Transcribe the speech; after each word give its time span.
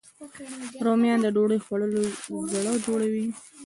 رومیان 0.85 1.19
د 1.21 1.27
ډوډۍ 1.35 1.59
خوړلو 1.65 2.01
زړه 2.51 2.71
جوړوي 2.85 3.25